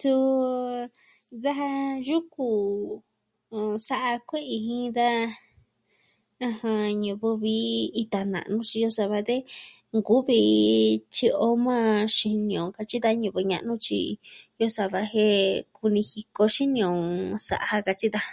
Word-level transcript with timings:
Tun... 0.00 0.76
daja 1.44 1.68
yuku 2.08 2.50
sa'a 3.86 4.12
kue'i 4.28 4.56
jin 4.66 4.84
da, 4.98 5.08
ɨjɨn, 6.48 6.84
ñivɨ 7.02 7.28
vi 7.42 7.56
ita 8.02 8.20
na'nu 8.32 8.56
xiin 8.68 8.88
o 8.90 8.94
sava 8.98 9.18
de 9.28 9.36
nkuvi... 9.96 10.40
tyi'i 11.14 11.28
o 11.46 11.48
majan 11.64 12.06
xini 12.16 12.54
o 12.64 12.66
katyi 12.76 12.98
da 13.04 13.10
ñivɨ 13.22 13.40
ña'nu 13.50 13.72
tyi, 13.86 14.00
iyo 14.56 14.68
saa 14.76 14.92
va 14.94 15.00
jen 15.12 15.34
kumi 15.76 16.00
jiko 16.10 16.42
xini 16.54 16.80
o 16.92 16.94
sa'a 17.48 17.76
katyi 17.86 18.08
daja. 18.14 18.32